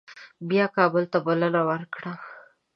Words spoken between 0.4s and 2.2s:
بیا کابل ته بلنه ورکړه.